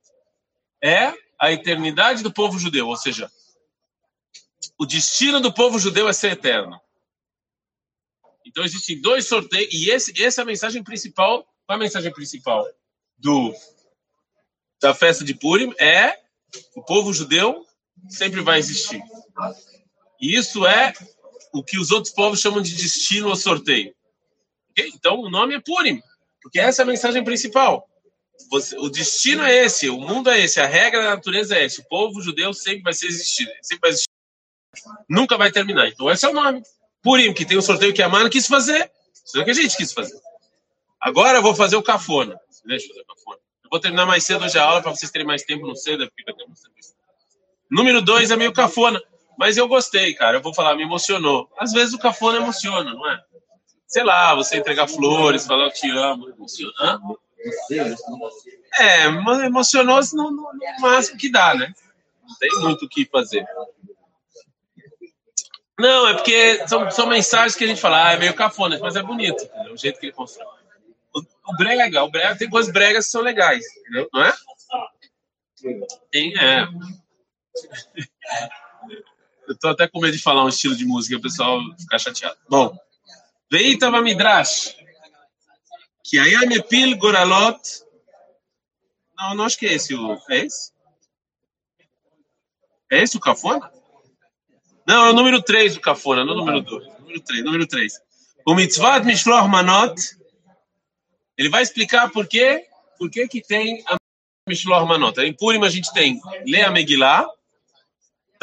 É 0.81 1.13
a 1.39 1.51
eternidade 1.51 2.21
do 2.21 2.31
povo 2.31 2.59
judeu, 2.59 2.87
ou 2.87 2.95
seja, 2.95 3.29
o 4.77 4.85
destino 4.85 5.39
do 5.39 5.51
povo 5.51 5.79
judeu 5.79 6.07
é 6.07 6.13
ser 6.13 6.33
eterno. 6.33 6.79
Então 8.45 8.63
existem 8.63 9.01
dois 9.01 9.27
sorteios 9.27 9.73
e 9.73 9.89
esse 9.89 10.23
essa 10.23 10.41
é 10.41 10.43
a 10.43 10.45
mensagem 10.45 10.83
principal. 10.83 11.47
É 11.69 11.73
a 11.73 11.77
mensagem 11.77 12.13
principal 12.13 12.67
do 13.17 13.53
da 14.81 14.93
festa 14.93 15.23
de 15.23 15.33
Purim? 15.33 15.73
É 15.79 16.19
o 16.75 16.83
povo 16.83 17.13
judeu 17.13 17.65
sempre 18.09 18.41
vai 18.41 18.59
existir. 18.59 19.01
E 20.23 20.37
isso 20.37 20.65
é 20.65 20.93
o 21.51 21.61
que 21.61 21.77
os 21.77 21.91
outros 21.91 22.13
povos 22.13 22.39
chamam 22.39 22.61
de 22.61 22.73
destino 22.73 23.27
ou 23.27 23.35
sorteio. 23.35 23.93
Okay? 24.71 24.89
Então 24.95 25.19
o 25.19 25.29
nome 25.29 25.53
é 25.53 25.59
Purim, 25.59 26.01
porque 26.41 26.61
essa 26.61 26.81
é 26.81 26.83
a 26.83 26.85
mensagem 26.85 27.25
principal. 27.25 27.85
Você, 28.49 28.77
o 28.77 28.87
destino 28.87 29.43
é 29.43 29.53
esse, 29.65 29.89
o 29.89 29.99
mundo 29.99 30.29
é 30.29 30.39
esse, 30.39 30.61
a 30.61 30.65
regra 30.65 31.03
da 31.03 31.09
natureza 31.09 31.57
é 31.57 31.65
esse. 31.65 31.81
O 31.81 31.87
povo 31.89 32.21
judeu 32.21 32.53
sempre 32.53 32.83
vai 32.83 32.93
ser 32.93 33.07
existir, 33.07 33.51
sempre 33.61 33.81
vai 33.81 33.89
existir. 33.89 34.07
Nunca 35.09 35.37
vai 35.37 35.51
terminar. 35.51 35.89
Então 35.89 36.09
esse 36.09 36.25
é 36.25 36.29
o 36.29 36.33
nome. 36.33 36.63
Purim, 37.01 37.33
que 37.33 37.43
tem 37.43 37.57
um 37.57 37.61
sorteio 37.61 37.93
que 37.93 38.01
a 38.01 38.07
Mana 38.07 38.29
quis 38.29 38.47
fazer. 38.47 38.89
Isso 39.25 39.37
é 39.37 39.41
o 39.41 39.43
que 39.43 39.51
a 39.51 39.53
gente 39.53 39.75
quis 39.75 39.91
fazer. 39.91 40.17
Agora 41.01 41.39
eu 41.39 41.41
vou 41.41 41.53
fazer 41.53 41.75
o 41.75 41.83
cafona. 41.83 42.39
Deixa 42.65 42.85
eu 42.85 42.89
fazer 42.91 43.01
o 43.01 43.05
cafona. 43.13 43.37
Eu 43.65 43.69
vou 43.69 43.79
terminar 43.81 44.05
mais 44.05 44.23
cedo 44.23 44.45
hoje 44.45 44.57
a 44.57 44.63
aula 44.63 44.81
para 44.81 44.91
vocês 44.95 45.11
terem 45.11 45.27
mais 45.27 45.43
tempo 45.43 45.67
no 45.67 45.75
cedo. 45.75 46.09
Número 47.69 48.01
dois 48.01 48.31
é 48.31 48.37
meio 48.37 48.53
cafona. 48.53 49.01
Mas 49.37 49.57
eu 49.57 49.67
gostei, 49.67 50.13
cara. 50.13 50.37
Eu 50.37 50.41
vou 50.41 50.53
falar, 50.53 50.75
me 50.75 50.83
emocionou. 50.83 51.49
Às 51.57 51.71
vezes 51.71 51.93
o 51.93 51.99
cafona 51.99 52.37
emociona, 52.37 52.93
não 52.93 53.09
é? 53.09 53.21
Sei 53.87 54.03
lá, 54.03 54.33
você 54.33 54.57
entregar 54.57 54.87
flores, 54.87 55.45
falar 55.45 55.65
eu 55.65 55.71
te 55.71 55.89
amo, 55.89 56.29
emociona. 56.29 56.73
É, 58.79 59.05
emocionou 59.45 59.99
no, 60.13 60.31
no, 60.31 60.53
no 60.53 60.81
máximo 60.81 61.17
que 61.17 61.31
dá, 61.31 61.53
né? 61.53 61.73
Não 62.27 62.35
tem 62.37 62.49
muito 62.61 62.85
o 62.85 62.89
que 62.89 63.05
fazer. 63.05 63.45
Não, 65.77 66.07
é 66.07 66.13
porque 66.13 66.67
são, 66.67 66.89
são 66.91 67.07
mensagens 67.07 67.55
que 67.55 67.63
a 67.63 67.67
gente 67.67 67.81
fala, 67.81 68.07
ah, 68.07 68.13
é 68.13 68.17
meio 68.17 68.33
cafona, 68.33 68.77
mas 68.79 68.95
é 68.95 69.01
bonito, 69.01 69.43
entendeu? 69.43 69.73
o 69.73 69.77
jeito 69.77 69.99
que 69.99 70.05
ele 70.05 70.13
constrói. 70.13 70.47
O, 71.15 71.19
o 71.19 71.57
brega, 71.57 72.03
o 72.03 72.09
brega 72.09 72.37
tem 72.37 72.49
coisas 72.49 72.71
bregas 72.71 73.05
que 73.05 73.11
são 73.11 73.21
legais, 73.21 73.65
entendeu? 73.77 74.07
Não 74.13 74.23
é? 74.23 74.33
Tem, 76.11 76.37
é. 76.37 76.67
Eu 79.53 79.59
tô 79.59 79.67
até 79.69 79.87
com 79.87 79.99
medo 79.99 80.15
de 80.15 80.21
falar 80.21 80.43
um 80.43 80.49
estilo 80.49 80.75
de 80.75 80.83
música, 80.83 81.15
o 81.15 81.21
pessoal 81.21 81.59
ficar 81.79 81.99
chateado. 81.99 82.37
Bom, 82.49 82.75
Veitava 83.51 84.01
Midrash, 84.01 84.75
que 86.03 86.17
aí 86.17 86.33
a 86.35 86.41
Mepil 86.41 86.97
Goralot. 86.97 87.59
Não, 89.15 89.35
não 89.35 89.45
acho 89.45 89.57
que 89.59 89.67
é 89.67 89.73
esse 89.73 89.93
o. 89.93 90.19
É 90.29 90.37
esse? 90.37 90.73
É 92.91 93.03
esse 93.03 93.15
o 93.15 93.19
cafona? 93.19 93.71
Não, 94.87 95.05
é 95.05 95.09
o 95.11 95.13
número 95.13 95.41
3 95.41 95.75
do 95.75 95.81
Cafona, 95.81 96.25
não 96.25 96.33
o 96.33 96.37
número 96.37 96.61
2. 96.61 96.87
Número 96.99 97.21
3, 97.21 97.43
número 97.45 97.67
3. 97.67 97.93
O 98.45 98.53
Mitzvat 98.53 99.05
Mishloch 99.05 99.47
Manot, 99.47 99.95
ele 101.37 101.47
vai 101.49 101.63
explicar 101.63 102.11
por 102.11 102.27
quê, 102.27 102.65
por 102.97 103.09
que 103.09 103.27
que 103.27 103.41
tem 103.41 103.83
a 103.87 103.95
Mishloch 104.49 104.85
Manot. 104.85 105.19
Em 105.21 105.33
Purim 105.33 105.63
a 105.63 105.69
gente 105.69 105.93
tem 105.93 106.19
Lea 106.45 106.69
Megillah, 106.69 107.25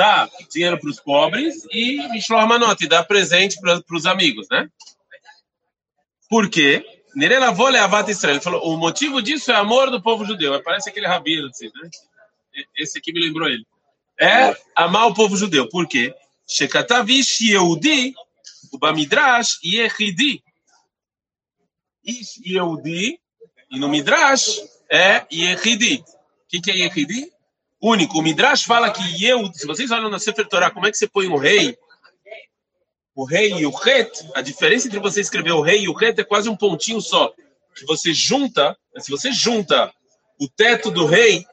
dá 0.01 0.31
dinheiro 0.51 0.81
para 0.81 0.89
os 0.89 0.99
pobres 0.99 1.67
e 1.71 2.09
Mishloach 2.09 2.49
Manot, 2.49 2.87
dá 2.89 3.05
presente 3.05 3.61
para 3.61 3.83
os 3.91 4.07
amigos, 4.07 4.49
né? 4.51 4.67
Por 6.27 6.49
quê? 6.49 6.83
Nerela 7.15 7.51
Vole 7.51 7.77
Avat 7.77 8.11
Israel. 8.11 8.37
Ele 8.37 8.43
falou, 8.43 8.63
o 8.63 8.79
motivo 8.79 9.21
disso 9.21 9.53
é 9.53 9.57
amor 9.57 9.91
do 9.91 10.03
povo 10.03 10.25
judeu. 10.25 10.59
Parece 10.63 10.89
aquele 10.89 11.07
rabino, 11.07 11.49
assim, 11.49 11.67
né? 11.67 11.91
Esse 12.79 12.97
aqui 12.97 13.13
me 13.13 13.21
lembrou 13.21 13.47
ele. 13.47 13.67
É 14.19 14.57
amar 14.75 15.07
o 15.07 15.13
povo 15.13 15.37
judeu. 15.37 15.69
Por 15.69 15.87
quê? 15.87 16.15
Shekatavish 16.49 17.43
Yehudi, 17.43 18.15
o 18.73 18.79
Bamidrash, 18.79 19.59
Yehidi. 19.63 20.43
Ish 22.03 22.41
Yehudi, 22.43 23.21
e 23.71 23.79
no 23.79 23.89
Midrash 23.89 24.63
é 24.91 25.27
Yehidi. 25.31 25.97
O 25.97 26.49
que, 26.49 26.61
que 26.61 26.71
é 26.71 26.77
Yehidi? 26.77 27.31
Único. 27.81 28.19
O 28.19 28.23
Midrash 28.23 28.65
fala 28.65 28.91
que 28.91 29.25
eu, 29.25 29.53
se 29.53 29.67
vocês 29.67 29.91
olham 29.91 30.11
na 30.11 30.19
Sefer 30.19 30.47
Torah, 30.47 30.71
como 30.71 30.87
é 30.87 30.91
que 30.91 30.97
você 30.97 31.09
põe 31.09 31.27
o 31.27 31.37
rei? 31.37 31.77
O 33.15 33.25
rei 33.25 33.53
e 33.53 33.67
o 33.67 33.71
het, 33.71 34.27
a 34.35 34.41
diferença 34.41 34.87
entre 34.87 35.01
você 35.01 35.21
escrever 35.21 35.53
o 35.53 35.61
rei 35.61 35.83
e 35.83 35.89
o 35.89 35.99
het 35.99 36.21
é 36.21 36.25
quase 36.25 36.49
um 36.49 36.57
pontinho 36.57 37.01
só. 37.01 37.33
Que 37.75 37.85
você 37.87 38.13
junta, 38.13 38.77
se 38.99 39.11
você 39.11 39.33
junta 39.33 39.93
o 40.39 40.49
teto 40.49 40.91
do 40.91 41.07
rei 41.07 41.45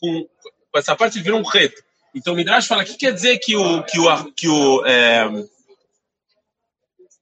com, 0.00 0.26
com 0.72 0.78
essa 0.78 0.96
parte 0.96 1.20
vira 1.20 1.36
um 1.36 1.44
het. 1.48 1.74
Então 2.14 2.32
o 2.32 2.36
Midrash 2.36 2.66
fala, 2.66 2.82
o 2.82 2.86
que 2.86 2.96
quer 2.96 3.12
dizer 3.12 3.38
que 3.38 3.56
o 3.56 3.82
que 3.82 3.98
o 3.98 4.32
que 4.32 4.48
o 4.48 4.86
é, 4.86 5.28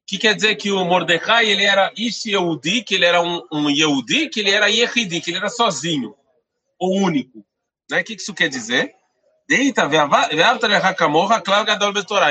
que 0.07 0.19
quer 0.19 0.35
dizer 0.35 0.57
que 0.57 0.71
o 0.71 0.85
Mordecai 0.85 1.49
ele 1.49 1.65
era 1.65 1.91
Ish 1.97 2.27
Yehudi, 2.27 2.83
que 2.83 2.97
ele 2.97 3.07
era 3.07 3.23
um, 3.23 3.43
um 3.51 3.71
Yehudi, 3.71 4.29
que 4.29 4.41
ele 4.41 4.51
era 4.51 4.69
Yehidi, 4.69 5.23
que 5.23 5.31
ele 5.31 5.39
era 5.39 5.49
sozinho, 5.49 6.15
ou 6.79 6.93
único. 6.99 7.43
Né? 7.93 8.01
O 8.01 8.05
que 8.05 8.15
isso 8.15 8.33
quer 8.33 8.49
dizer? 8.49 8.95
Deita, 9.47 9.87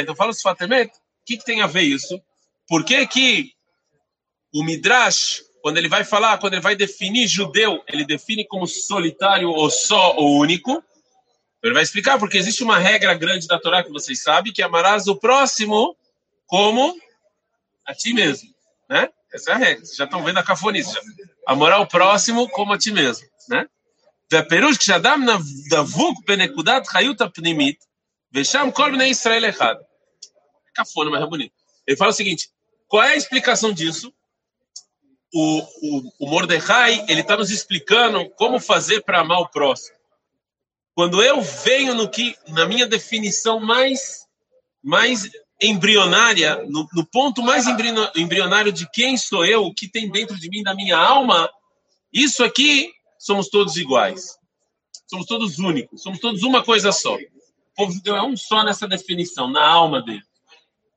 Então 0.02 0.16
fala 0.16 0.32
os 0.32 0.42
Fatemet, 0.42 0.90
o 0.90 0.92
que, 1.24 1.38
que 1.38 1.46
tem 1.46 1.62
a 1.62 1.68
ver 1.68 1.84
isso? 1.84 2.20
Por 2.68 2.84
que 2.84 3.06
que 3.06 3.52
o 4.52 4.64
Midrash, 4.64 5.44
quando 5.62 5.78
ele 5.78 5.88
vai 5.88 6.04
falar, 6.04 6.40
quando 6.40 6.54
ele 6.54 6.64
vai 6.64 6.76
definir 6.76 7.28
judeu, 7.28 7.84
ele 7.88 8.04
define 8.04 8.44
como 8.44 8.66
solitário 8.66 9.50
ou 9.50 9.70
só 9.70 10.16
ou 10.16 10.40
único? 10.40 10.84
Ele 11.62 11.76
vai 11.76 11.84
explicar 11.84 12.18
porque 12.18 12.40
existe 12.40 12.64
uma 12.64 12.80
regra 12.80 13.14
grande 13.14 13.46
da 13.46 13.60
Torá 13.60 13.84
que 13.84 13.92
vocês 13.92 14.24
sabem, 14.24 14.52
que 14.52 14.64
amarás 14.64 15.08
o 15.08 15.16
próximo 15.16 15.96
como 16.48 17.00
a 17.86 17.94
ti 17.94 18.14
mesmo, 18.14 18.50
né? 18.90 19.10
Essa 19.32 19.52
é 19.52 19.54
a 19.54 19.58
regra. 19.58 19.86
Vocês 19.86 19.96
já 19.96 20.06
estão 20.06 20.24
vendo 20.24 20.40
a 20.40 20.44
cafonice. 20.44 20.98
Amar 21.46 21.80
o 21.80 21.86
próximo 21.86 22.50
como 22.50 22.74
a 22.74 22.80
ti 22.80 22.92
mesmo, 22.92 23.28
né? 23.48 23.68
והפירוש 24.33 24.77
כשאדם 24.77 25.27
דבוק 25.71 26.19
בנקודת 26.27 26.87
חיות 26.87 27.21
הפנימית, 27.21 27.85
ושם 28.35 28.69
כל 28.75 28.91
בני 28.93 29.05
ישראל 29.05 29.49
אחד. 29.49 29.75
Cafona, 30.77 31.11
mas 31.11 31.23
é 31.23 31.27
bonito. 31.27 31.55
Ele 31.87 31.97
fala 31.97 32.11
o 32.11 32.15
seguinte: 32.15 32.51
qual 32.87 33.03
é 33.03 33.13
a 33.13 33.17
explicação 33.17 33.73
disso? 33.73 34.13
O, 35.33 35.59
o, 35.61 36.13
o 36.21 36.31
Mordecai 36.31 37.05
ele 37.09 37.23
está 37.23 37.37
nos 37.37 37.51
explicando 37.51 38.29
como 38.31 38.61
fazer 38.61 39.01
para 39.03 39.21
amar 39.21 39.41
o 39.41 39.49
próximo. 39.49 39.97
Quando 40.95 41.23
eu 41.23 41.43
venho 41.43 41.95
no 41.95 42.09
que, 42.09 42.37
na 42.49 42.67
minha 42.67 42.87
definição 42.87 43.61
mais, 43.61 44.27
mais 44.83 45.29
embrionária, 45.61 46.63
no, 46.69 46.87
no 46.95 47.05
ponto 47.05 47.43
mais 47.43 47.67
embrionário 48.17 48.73
de 48.73 48.89
quem 48.91 49.17
sou 49.17 49.45
eu, 49.45 49.65
o 49.65 49.75
que 49.75 49.89
tem 49.89 50.11
dentro 50.11 50.39
de 50.39 50.49
mim, 50.49 50.63
da 50.63 50.75
minha 50.75 50.97
alma, 50.97 51.51
isso 52.13 52.43
aqui 52.43 52.91
somos 53.22 53.50
todos 53.50 53.78
iguais. 53.78 54.36
Somos 55.08 55.28
todos 55.28 55.60
únicos, 55.60 56.02
somos 56.02 56.20
todos 56.20 56.42
uma 56.42 56.64
coisa 56.64 56.92
só. 56.92 57.16
O 57.16 57.20
povo 57.76 57.92
judeu 57.94 58.16
é 58.16 58.24
um 58.24 58.36
só 58.36 58.64
nessa 58.64 58.88
definição, 58.88 59.50
na 59.50 59.64
alma 59.64 60.02
dele. 60.02 60.24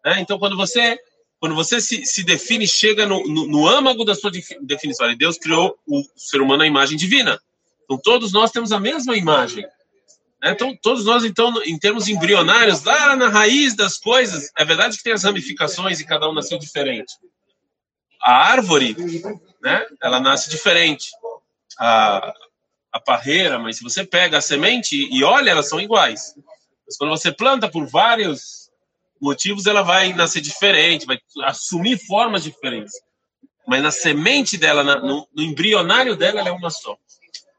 É, 0.05 0.21
então, 0.21 0.39
quando 0.39 0.57
você 0.57 0.99
quando 1.39 1.55
você 1.55 1.79
se, 1.79 2.07
se 2.07 2.25
define, 2.25 2.67
chega 2.67 3.05
no, 3.05 3.23
no, 3.27 3.47
no 3.47 3.69
âmago 3.69 4.03
da 4.03 4.15
sua 4.15 4.31
definição. 4.63 5.15
Deus 5.15 5.37
criou 5.37 5.79
o 5.87 6.03
ser 6.17 6.41
humano 6.41 6.63
à 6.63 6.67
imagem 6.67 6.97
divina. 6.97 7.39
Então, 7.83 7.99
todos 7.99 8.33
nós 8.33 8.51
temos 8.51 8.73
a 8.73 8.81
mesma 8.81 9.15
imagem. 9.15 9.67
É, 10.43 10.53
então, 10.53 10.75
todos 10.81 11.05
nós, 11.05 11.23
então, 11.23 11.53
em 11.65 11.79
termos 11.79 12.09
embrionários, 12.09 12.83
lá 12.85 13.15
na 13.15 13.29
raiz 13.29 13.77
das 13.77 13.99
coisas, 13.99 14.51
é 14.57 14.65
verdade 14.65 14.97
que 14.97 15.03
tem 15.03 15.13
as 15.13 15.25
ramificações 15.25 16.01
e 16.01 16.07
cada 16.07 16.31
um 16.31 16.33
nasceu 16.33 16.59
diferente. 16.59 17.13
A 18.23 18.33
árvore, 18.33 18.97
né, 19.63 19.85
ela 20.01 20.19
nasce 20.21 20.49
diferente 20.49 21.11
a, 21.79 22.33
a 22.93 23.01
parreira, 23.01 23.59
mas 23.59 23.79
se 23.79 23.83
você 23.83 24.05
pega 24.05 24.39
a 24.39 24.41
semente 24.41 25.09
e 25.11 25.25
olha, 25.25 25.51
elas 25.51 25.69
são 25.69 25.81
iguais. 25.81 26.35
Mas 26.87 26.97
quando 26.97 27.11
você 27.11 27.33
planta 27.33 27.69
por 27.69 27.87
vários 27.87 28.71
motivos, 29.21 29.67
ela 29.67 29.83
vai 29.83 30.13
nascer 30.13 30.41
diferente, 30.41 31.07
vai 31.07 31.19
assumir 31.45 31.99
formas 31.99 32.45
diferentes. 32.45 32.93
Mas 33.67 33.83
na 33.83 33.91
semente 33.91 34.59
dela, 34.59 34.83
no, 34.83 35.27
no, 35.35 35.43
embrionário 35.43 36.15
dela, 36.15 36.41
ela 36.41 36.51
é 36.51 36.53
uma 36.53 36.71
só. 36.71 36.97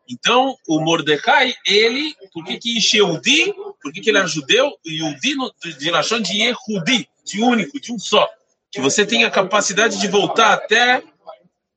Então, 0.08 0.56
o 0.68 0.80
Mordecai, 0.80 1.56
ele, 1.66 2.14
por 2.32 2.46
que 2.46 2.60
que 2.60 2.78
Yehudi, 2.78 3.54
por 3.82 3.92
que 3.92 4.02
que 4.02 4.12
ele 4.12 4.20
era 4.20 4.28
judeu? 4.28 4.72
Yehudi 4.86 5.36
de 5.80 5.86
relação 5.86 6.20
de 6.20 6.34
Yehudi, 6.34 7.10
de 7.24 7.42
único, 7.42 7.80
de 7.80 7.92
um 7.92 7.98
só. 7.98 8.30
Que 8.72 8.80
você 8.80 9.04
tem 9.04 9.24
a 9.24 9.32
capacidade 9.32 10.00
de 10.00 10.08
voltar 10.08 10.54
até 10.54 11.02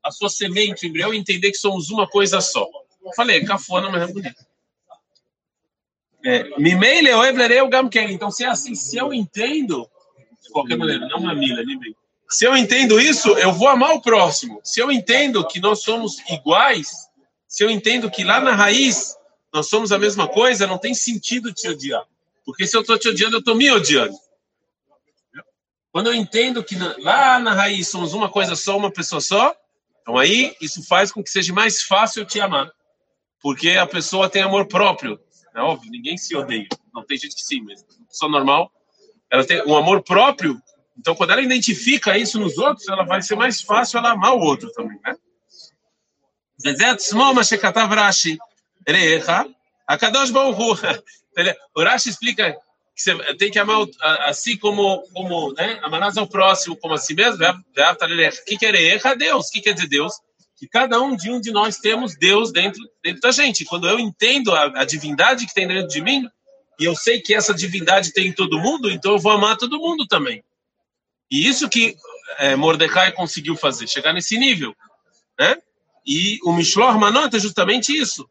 a 0.03 0.11
sua 0.11 0.29
semente, 0.29 0.87
o 0.87 0.89
embrião, 0.89 1.13
entender 1.13 1.51
que 1.51 1.59
somos 1.59 1.91
uma 1.91 2.07
coisa 2.09 2.41
só. 2.41 2.67
Eu 3.05 3.13
falei, 3.15 3.45
cafona, 3.45 3.91
mas 3.91 4.09
é 4.09 4.13
bonito. 4.13 4.47
É, 6.25 6.59
Mimele 6.59 7.13
o 7.63 7.69
gamken. 7.69 8.13
Então, 8.13 8.31
se 8.31 8.45
é 8.45 8.49
assim, 8.49 8.75
se 8.75 8.97
eu 8.97 9.13
entendo, 9.13 9.89
de 10.43 10.51
qualquer 10.51 10.77
maneira, 10.77 11.07
não 11.09 11.21
mamila, 11.21 11.63
nem. 11.63 11.79
Se 12.29 12.45
eu 12.45 12.57
entendo 12.57 13.01
isso, 13.01 13.31
eu 13.39 13.53
vou 13.53 13.69
amar 13.69 13.95
o 13.95 14.03
próximo. 14.03 14.61
Se 14.63 14.81
eu 14.81 14.93
entendo 14.93 15.47
que 15.47 15.61
nós 15.61 15.83
somos 15.83 16.19
iguais, 16.29 17.09
se 17.47 17.65
eu 17.65 17.71
entendo 17.71 18.11
que 18.11 18.23
lá 18.23 18.41
na 18.41 18.55
raiz 18.55 19.17
nós 19.53 19.69
somos 19.69 19.93
a 19.93 19.99
mesma 19.99 20.29
coisa, 20.29 20.67
não 20.67 20.77
tem 20.77 20.93
sentido 20.93 21.53
te 21.53 21.69
odiar. 21.69 22.05
Porque 22.45 22.67
se 22.67 22.77
eu 22.77 22.83
estou 22.83 22.99
te 22.99 23.09
odiando, 23.09 23.37
eu 23.37 23.41
estou 23.41 23.55
me 23.55 23.71
odiando. 23.71 24.15
Quando 25.91 26.09
eu 26.09 26.15
entendo 26.15 26.63
que 26.63 26.77
lá 26.99 27.39
na 27.39 27.55
raiz 27.55 27.89
somos 27.89 28.13
uma 28.13 28.29
coisa 28.29 28.55
só, 28.55 28.77
uma 28.77 28.91
pessoa 28.93 29.23
só, 29.23 29.57
então 30.09 30.17
aí 30.17 30.57
isso 30.59 30.83
faz 30.83 31.13
com 31.13 31.23
que 31.23 31.29
seja 31.29 31.53
mais 31.53 31.83
fácil 31.83 32.25
te 32.25 32.41
amar, 32.41 32.73
porque 33.43 33.73
a 33.73 33.87
pessoa 33.87 34.31
tem 34.31 34.41
amor 34.41 34.67
próprio. 34.67 35.21
É 35.55 35.61
óbvio, 35.61 35.91
ninguém 35.91 36.17
se 36.17 36.35
odeia. 36.35 36.67
Não 36.95 37.05
tem 37.05 37.19
gente 37.19 37.35
que 37.35 37.43
sim, 37.43 37.61
mas 37.61 37.83
uma 37.83 38.07
pessoa 38.09 38.33
normal, 38.33 38.73
ela 39.31 39.47
tem 39.47 39.63
um 39.67 39.77
amor 39.77 40.03
próprio. 40.03 40.59
Então 40.97 41.15
quando 41.15 41.33
ela 41.33 41.43
identifica 41.43 42.17
isso 42.17 42.41
nos 42.41 42.57
outros, 42.57 42.89
ela 42.89 43.05
vai 43.05 43.21
ser 43.21 43.37
mais 43.37 43.61
fácil 43.61 43.99
ela 43.99 44.13
amar 44.13 44.33
o 44.33 44.41
outro 44.41 44.73
também, 44.73 44.99
né? 45.05 45.15
Akadosh 49.87 50.31
Baruch 50.31 50.59
Hu. 50.59 50.75
O 51.77 51.85
Rashi 51.85 52.09
explica 52.09 52.57
que 52.99 53.03
você 53.05 53.35
tem 53.35 53.49
que 53.49 53.61
amar 53.61 53.87
assim 54.27 54.57
como, 54.57 55.03
como 55.15 55.53
né? 55.53 55.79
amarás 55.83 56.17
ao 56.17 56.27
próximo 56.27 56.77
como 56.77 56.95
a 56.95 56.99
si 56.99 57.15
mesmo. 57.15 57.45
O 57.45 58.45
que 58.45 58.59
quer 58.59 58.75
errar 58.75 59.15
Deus? 59.15 59.47
O 59.47 59.53
que 59.53 59.61
quer 59.61 59.73
dizer 59.73 59.89
Deus? 59.89 60.15
Que 60.57 60.67
cada 60.67 61.01
um 61.01 61.17
de 61.17 61.31
um 61.31 61.41
de 61.41 61.53
nós 61.53 61.79
temos 61.79 62.17
Deus 62.17 62.51
dentro, 62.51 62.83
dentro 63.03 63.21
da 63.21 63.31
gente. 63.31 63.65
Quando 63.65 63.89
eu 63.89 64.01
entendo 64.01 64.53
a, 64.53 64.81
a 64.81 64.85
divindade 64.85 65.47
que 65.47 65.55
tem 65.55 65.69
dentro 65.69 65.87
de 65.87 66.03
mim, 66.03 66.29
e 66.81 66.85
eu 66.85 66.97
sei 66.97 67.21
que 67.21 67.33
essa 67.33 67.55
divindade 67.55 68.13
tem 68.13 68.27
em 68.27 68.33
todo 68.33 68.59
mundo, 68.59 68.91
então 68.91 69.13
eu 69.13 69.19
vou 69.19 69.31
amar 69.31 69.57
todo 69.57 69.79
mundo 69.79 70.05
também. 70.07 70.43
E 71.31 71.47
isso 71.47 71.69
que 71.69 71.97
é, 72.39 72.57
Mordecai 72.57 73.13
conseguiu 73.13 73.55
fazer, 73.55 73.87
chegar 73.87 74.13
nesse 74.13 74.37
nível. 74.37 74.75
Né? 75.39 75.57
E 76.05 76.39
o 76.43 76.53
Mishlor 76.53 76.99
Manot 76.99 77.37
é 77.37 77.39
justamente 77.39 77.97
isso. 77.97 78.29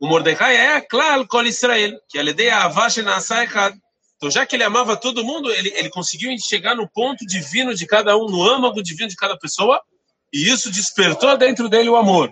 O 0.00 0.06
Mordecai 0.06 0.56
é, 0.56 0.80
claro, 0.80 1.26
Kol 1.26 1.44
Israel, 1.44 1.98
que 2.08 2.18
a 2.18 2.22
ideia 2.22 2.56
Avash 2.58 2.96
Nasa 2.98 3.44
Echad. 3.44 3.76
Então, 4.21 4.29
já 4.29 4.45
que 4.45 4.55
ele 4.55 4.63
amava 4.63 4.95
todo 4.95 5.23
mundo, 5.23 5.51
ele, 5.51 5.73
ele 5.75 5.89
conseguiu 5.89 6.29
chegar 6.37 6.75
no 6.75 6.87
ponto 6.87 7.25
divino 7.25 7.73
de 7.73 7.87
cada 7.87 8.15
um, 8.15 8.27
no 8.27 8.47
âmago 8.47 8.83
divino 8.83 9.09
de 9.09 9.15
cada 9.15 9.35
pessoa, 9.35 9.81
e 10.31 10.47
isso 10.47 10.69
despertou 10.69 11.35
dentro 11.35 11.67
dele 11.67 11.89
o 11.89 11.95
amor. 11.95 12.31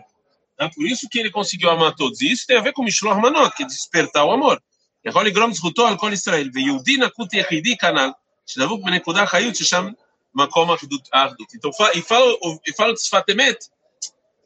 É 0.60 0.70
por 0.70 0.86
isso 0.86 1.08
que 1.10 1.18
ele 1.18 1.32
conseguiu 1.32 1.70
amar 1.72 1.96
todos. 1.96 2.22
E 2.22 2.32
isso 2.32 2.46
tem 2.46 2.58
a 2.58 2.62
ver 2.62 2.74
com 2.74 2.84
Mishlor 2.84 3.20
Manot, 3.20 3.56
que 3.56 3.64
é 3.64 3.66
despertar 3.66 4.24
o 4.26 4.32
amor. 4.32 4.62
יכול 5.06 5.26
לגרום 5.26 5.54
זכותו 5.54 5.88
על 5.88 5.98
כל 5.98 6.12
ישראל, 6.14 6.50
ויהודי 6.54 6.98
נקוט 6.98 7.34
יחידי 7.34 7.78
כנ"ל, 7.78 8.10
שדבוק 8.46 8.86
בנקודה 8.86 9.26
חיות 9.26 9.56
ששם 9.56 9.90
מקום 10.36 10.72
האחדות. 10.72 11.10
Então, 11.56 11.72
e 11.94 12.02
fala, 12.02 12.38
e 12.68 12.74
fala 12.74 12.94
de 12.94 13.02
Sfat 13.02 13.26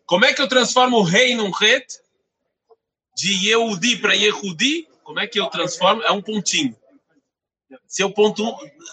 como 0.06 0.26
é 0.26 0.34
que 0.34 0.42
eu 0.42 0.48
transformo 0.48 0.98
o 0.98 1.04
rei 1.04 1.36
num 1.36 1.50
ret? 1.50 1.86
De 3.18 3.48
Yehudi 3.48 3.98
para 3.98 4.14
Yehudi, 4.14 4.88
como 5.04 5.20
é 5.20 5.28
que 5.28 5.40
eu 5.40 5.48
transformo? 5.48 6.04
É 6.04 6.12
um 6.12 6.22
pontinho 6.22 6.76
se 7.87 8.03
eu 8.03 8.11
ponto 8.11 8.45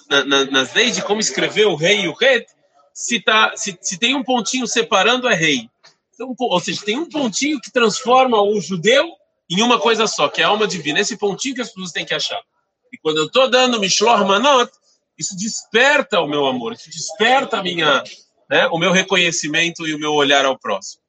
na, 0.10 0.24
na, 0.26 0.46
nas 0.46 0.74
leis 0.74 0.96
de 0.96 1.02
como 1.02 1.20
escrever 1.20 1.66
o 1.66 1.76
rei 1.76 2.02
e 2.02 2.08
o 2.08 2.14
rei, 2.14 2.46
se, 2.94 3.20
tá, 3.20 3.54
se, 3.56 3.78
se 3.82 3.98
tem 3.98 4.16
um 4.16 4.24
pontinho 4.24 4.68
separando, 4.68 5.28
é 5.28 5.36
rei. 5.36 5.70
Então, 6.14 6.34
ou 6.38 6.60
seja, 6.60 6.84
tem 6.84 6.98
um 6.98 7.10
pontinho 7.10 7.60
que 7.60 7.72
transforma 7.72 8.42
o 8.42 8.60
judeu 8.62 9.12
em 9.50 9.62
uma 9.62 9.80
coisa 9.80 10.08
só, 10.08 10.30
que 10.30 10.42
é 10.42 10.46
a 10.46 10.48
alma 10.48 10.68
divina. 10.68 11.00
Esse 11.00 11.18
pontinho 11.18 11.56
que 11.56 11.62
as 11.62 11.70
pessoas 11.70 11.92
têm 11.92 12.06
que 12.06 12.14
achar. 12.14 12.42
E 12.92 12.98
quando 12.98 13.18
eu 13.18 13.26
estou 13.26 13.50
dando 13.50 13.80
Mishlor 13.80 14.26
Manot, 14.26 14.72
isso 15.18 15.36
desperta 15.36 16.22
o 16.22 16.28
meu 16.28 16.46
amor, 16.46 16.74
isso 16.74 16.90
desperta 16.90 17.58
a 17.58 17.64
minha, 17.64 18.04
né, 18.50 18.68
o 18.68 18.78
meu 18.78 18.92
reconhecimento 18.92 19.86
e 19.88 19.94
o 19.94 20.00
meu 20.00 20.14
olhar 20.14 20.46
ao 20.46 20.58
próximo. 20.58 21.02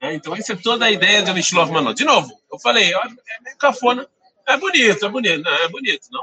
É, 0.00 0.14
então, 0.14 0.34
essa 0.34 0.52
é 0.52 0.56
toda 0.56 0.86
a 0.86 0.90
ideia 0.90 1.22
do 1.22 1.34
Mishlor 1.34 1.70
Manot. 1.70 1.96
De 1.96 2.04
novo, 2.04 2.32
eu 2.50 2.58
falei, 2.58 2.92
é 2.94 3.40
meio 3.42 3.56
cafona. 3.58 4.06
É 4.46 4.56
bonito, 4.56 5.04
é 5.04 5.08
bonito. 5.08 5.42
Não, 5.42 5.52
é 5.52 5.68
bonito, 5.68 6.08
não? 6.10 6.22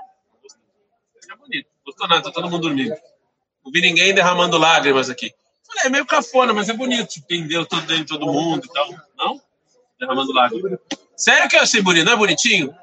É 1.34 1.36
bonito. 1.36 1.68
Gostou 1.84 2.08
nada, 2.08 2.22
tá 2.22 2.32
todo 2.32 2.50
mundo 2.50 2.62
dormindo. 2.62 2.96
Não 3.66 3.72
vi 3.72 3.82
ninguém 3.82 4.14
derramando 4.14 4.58
lágrimas 4.58 5.10
aqui. 5.10 5.34
Falei, 5.66 5.86
é 5.86 5.90
meio 5.90 6.06
cafona, 6.06 6.54
mas 6.54 6.70
é 6.70 6.74
bonito. 6.74 7.08
Tipo, 7.08 7.28
tem 7.28 7.48
Deus 7.48 7.68
todo 7.68 7.82
dentro 7.88 8.04
de 8.04 8.10
todo 8.10 8.32
mundo 8.32 8.66
e 8.66 8.72
tal. 8.72 8.90
Não? 9.18 9.42
Derramando 10.00 10.32
lágrimas. 10.32 10.80
Sério 11.18 11.50
que 11.50 11.56
eu 11.56 11.62
achei 11.62 11.82
bonito? 11.82 12.06
Não 12.06 12.14
é 12.14 12.16
bonitinho? 12.16 12.76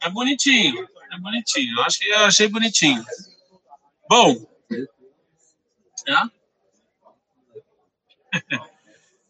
É 0.00 0.08
bonitinho. 0.08 0.88
É 1.12 1.18
bonitinho. 1.18 1.78
Eu 1.78 1.84
que 1.84 2.08
eu 2.08 2.18
achei 2.20 2.48
bonitinho. 2.48 3.04
Bom. 4.08 4.46
É? 6.08 6.22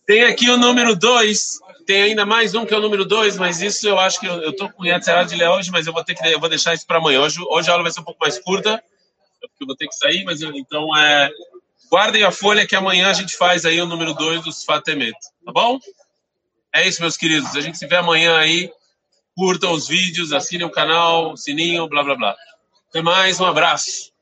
Tem 0.06 0.22
aqui 0.24 0.48
o 0.50 0.56
número 0.56 0.94
2. 0.94 1.60
Tem 1.86 2.02
ainda 2.02 2.26
mais 2.26 2.52
um 2.54 2.66
que 2.66 2.74
é 2.74 2.76
o 2.76 2.80
número 2.80 3.04
2, 3.04 3.36
mas 3.36 3.62
isso 3.62 3.86
eu 3.86 3.96
acho 3.98 4.18
que 4.18 4.26
eu, 4.26 4.52
tô 4.54 4.68
com 4.68 4.82
o 4.82 5.24
de 5.24 5.36
ler 5.36 5.48
hoje, 5.48 5.70
mas 5.70 5.86
eu 5.86 5.92
vou 5.92 6.02
ter 6.02 6.16
que 6.16 6.26
eu 6.26 6.40
vou 6.40 6.48
deixar 6.48 6.74
isso 6.74 6.84
para 6.84 6.98
amanhã. 6.98 7.20
Hoje, 7.20 7.38
hoje 7.40 7.68
a 7.68 7.72
aula 7.72 7.84
vai 7.84 7.92
ser 7.92 8.00
um 8.00 8.04
pouco 8.04 8.18
mais 8.20 8.38
curta, 8.40 8.82
porque 9.40 9.62
eu 9.62 9.66
vou 9.68 9.76
ter 9.76 9.86
que 9.86 9.94
sair, 9.94 10.24
mas 10.24 10.40
eu, 10.40 10.52
então 10.52 10.96
é 10.96 11.30
guardem 11.88 12.24
a 12.24 12.32
folha 12.32 12.66
que 12.66 12.74
amanhã 12.74 13.08
a 13.08 13.12
gente 13.12 13.36
faz 13.36 13.64
aí 13.64 13.80
o 13.80 13.86
número 13.86 14.14
2 14.14 14.42
dos 14.42 14.64
Fatemet, 14.64 15.16
tá 15.44 15.52
bom? 15.52 15.78
É 16.74 16.86
isso, 16.86 17.00
meus 17.00 17.16
queridos. 17.16 17.54
A 17.54 17.60
gente 17.60 17.78
se 17.78 17.86
vê 17.86 17.96
amanhã 17.96 18.36
aí. 18.36 18.70
Curtam 19.36 19.72
os 19.72 19.86
vídeos, 19.86 20.32
assinem 20.32 20.66
o 20.66 20.70
canal, 20.70 21.36
sininho, 21.36 21.88
blá 21.88 22.02
blá 22.02 22.16
blá. 22.16 22.36
Até 22.88 23.00
mais, 23.00 23.38
um 23.38 23.44
abraço. 23.44 24.12